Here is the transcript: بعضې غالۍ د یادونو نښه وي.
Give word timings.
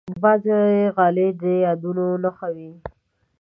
بعضې 0.23 0.55
غالۍ 0.95 1.29
د 1.41 1.43
یادونو 1.65 2.05
نښه 2.23 2.47
وي. 2.55 2.71